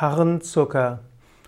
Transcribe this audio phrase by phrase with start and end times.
[0.00, 1.00] Harnzucker.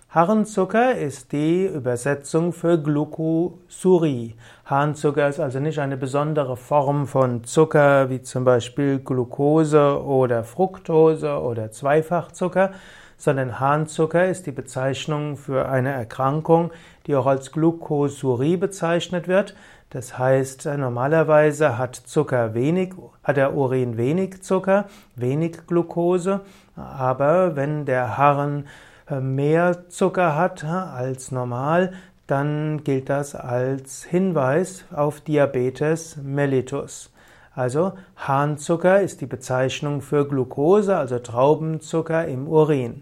[0.09, 4.35] Harnzucker ist die Übersetzung für Glucosurie.
[4.63, 11.41] Harnzucker ist also nicht eine besondere Form von Zucker wie zum Beispiel Glucose oder Fructose
[11.41, 12.71] oder Zweifachzucker,
[13.17, 16.71] sondern Harnzucker ist die Bezeichnung für eine Erkrankung,
[17.05, 19.55] die auch als Glucosurie bezeichnet wird.
[19.89, 22.93] Das heißt, normalerweise hat Zucker wenig,
[23.23, 24.85] hat der Urin wenig Zucker,
[25.17, 26.39] wenig Glucose,
[26.77, 28.63] aber wenn der Harn
[29.09, 31.93] mehr Zucker hat als normal,
[32.27, 37.11] dann gilt das als Hinweis auf Diabetes mellitus.
[37.55, 43.01] Also Harnzucker ist die Bezeichnung für Glucose, also Traubenzucker im Urin.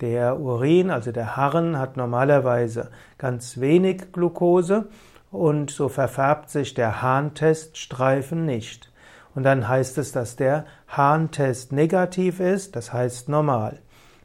[0.00, 4.86] Der Urin, also der Harn, hat normalerweise ganz wenig Glucose
[5.30, 8.90] und so verfärbt sich der Harnteststreifen nicht.
[9.34, 13.80] Und dann heißt es, dass der Harntest negativ ist, das heißt normal.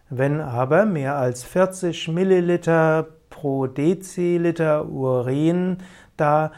[0.09, 5.77] Wenn aber mehr als 40 Milliliter pro Deziliter Urin
[6.17, 6.51] da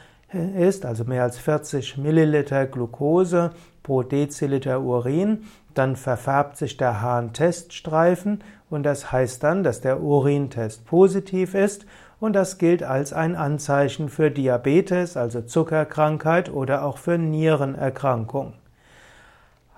[0.58, 3.52] ist, also mehr als 40 Milliliter Glucose
[3.84, 5.44] pro Deziliter Urin,
[5.74, 11.86] dann verfärbt sich der Harnteststreifen und das heißt dann, dass der Urintest positiv ist
[12.22, 18.54] und das gilt als ein Anzeichen für Diabetes, also Zuckerkrankheit oder auch für Nierenerkrankung.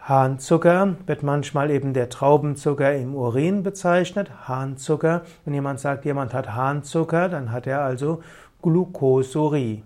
[0.06, 4.30] Harnzucker wird manchmal eben der Traubenzucker im Urin bezeichnet.
[4.50, 8.22] Harnzucker, wenn jemand sagt, jemand hat Harnzucker, dann hat er also
[8.62, 9.84] Glucosurie.